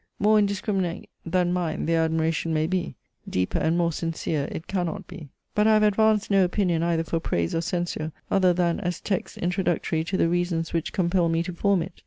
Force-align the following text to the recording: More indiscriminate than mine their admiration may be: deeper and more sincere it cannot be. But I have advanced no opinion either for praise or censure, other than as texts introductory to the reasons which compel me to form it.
More 0.17 0.39
indiscriminate 0.39 1.09
than 1.27 1.53
mine 1.53 1.85
their 1.85 2.01
admiration 2.01 2.55
may 2.55 2.65
be: 2.65 2.95
deeper 3.29 3.59
and 3.59 3.77
more 3.77 3.91
sincere 3.91 4.47
it 4.51 4.65
cannot 4.65 5.05
be. 5.05 5.29
But 5.53 5.67
I 5.67 5.75
have 5.75 5.83
advanced 5.83 6.31
no 6.31 6.43
opinion 6.43 6.81
either 6.81 7.03
for 7.03 7.19
praise 7.19 7.53
or 7.53 7.61
censure, 7.61 8.11
other 8.31 8.51
than 8.51 8.79
as 8.79 8.99
texts 8.99 9.37
introductory 9.37 10.03
to 10.05 10.17
the 10.17 10.27
reasons 10.27 10.73
which 10.73 10.91
compel 10.91 11.29
me 11.29 11.43
to 11.43 11.53
form 11.53 11.83
it. 11.83 11.99